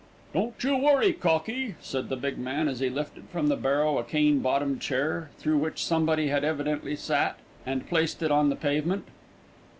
[0.33, 4.03] "Don't you worry, cocky," said the big man as he lifted from the barrow a
[4.03, 9.03] cane bottomed chair, through which somebody had evidently sat, and placed it on the pavement.